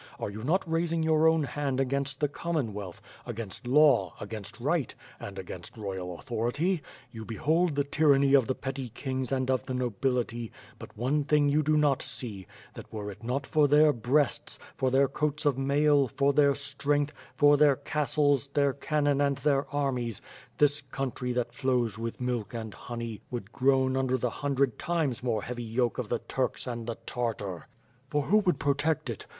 Are 0.19 0.31
you 0.31 0.43
not 0.43 0.67
raising 0.67 1.03
your 1.03 1.27
own 1.27 1.43
hand 1.43 1.79
against 1.79 2.21
the 2.21 2.27
Commonwealth; 2.27 3.03
against 3.23 3.67
law, 3.67 4.15
against 4.19 4.59
right, 4.59 4.95
and 5.19 5.37
against 5.37 5.77
royal 5.77 6.17
authority? 6.17 6.81
You 7.11 7.23
behold 7.23 7.75
the 7.75 7.83
tryanny 7.83 8.35
of 8.35 8.47
the 8.47 8.55
petty 8.55 8.89
kings 8.89 9.31
and 9.31 9.51
of 9.51 9.67
the 9.67 9.75
nobility, 9.75 10.51
but 10.79 10.97
one 10.97 11.23
thing 11.23 11.49
you 11.49 11.61
do 11.61 11.77
not 11.77 12.01
see; 12.01 12.47
that 12.73 12.91
were 12.91 13.11
it 13.11 13.23
not 13.23 13.45
for 13.45 13.67
their 13.67 13.93
breasts, 13.93 14.57
for 14.75 14.89
their 14.89 15.07
coats 15.07 15.45
of 15.45 15.55
mail, 15.55 16.07
for 16.07 16.33
their 16.33 16.55
strength, 16.55 17.13
for 17.35 17.55
their 17.55 17.73
WITH 17.75 17.87
FIRE 17.87 18.01
AND 18.01 18.09
SWORD. 18.09 18.09
i^^ 18.09 18.09
castles, 18.39 18.47
their 18.55 18.73
cannon 18.73 19.21
and 19.21 19.37
their 19.37 19.67
armies 19.71 20.19
this 20.57 20.81
country 20.81 21.31
that 21.33 21.53
flows 21.53 21.99
with 21.99 22.19
milk 22.19 22.55
and 22.55 22.73
honey 22.73 23.21
would 23.29 23.51
groan 23.51 23.95
under 23.95 24.17
the 24.17 24.31
hundred 24.31 24.79
times 24.79 25.21
more 25.21 25.43
heavy 25.43 25.61
yoke 25.63 25.99
of 25.99 26.09
the 26.09 26.17
Turks 26.17 26.65
and 26.65 26.87
the 26.87 26.95
Tartar! 27.05 27.67
For 28.09 28.23
who 28.23 28.39
would 28.39 28.57
protect 28.57 29.07
it? 29.07 29.27